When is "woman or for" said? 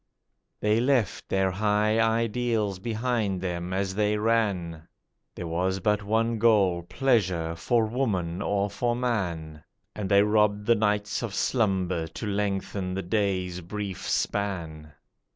7.85-8.95